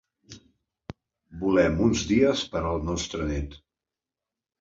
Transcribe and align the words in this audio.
Volem 1.43 1.77
uns 1.87 2.01
dies 2.13 2.41
per 2.55 2.63
al 2.71 2.81
nostre 2.87 3.29
net. 3.33 3.55